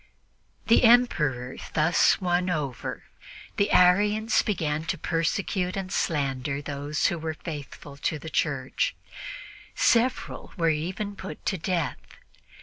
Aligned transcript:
The 0.65 0.83
Emperor 0.83 1.57
thus 1.75 2.19
won 2.19 2.49
over, 2.49 3.03
the 3.57 3.69
Arians 3.71 4.41
began 4.41 4.83
to 4.85 4.97
persecute 4.97 5.77
and 5.77 5.91
slander 5.91 6.59
those 6.59 7.05
who 7.05 7.19
were 7.19 7.35
faithful 7.35 7.97
to 7.97 8.17
the 8.17 8.27
Church; 8.31 8.95
several 9.75 10.53
were 10.57 10.69
even 10.71 11.15
put 11.15 11.45
to 11.45 11.57
death. 11.59 11.99